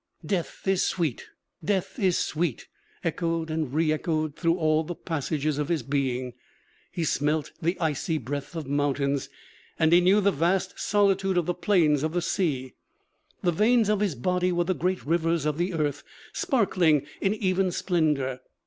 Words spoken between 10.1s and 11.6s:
the vast solitude of the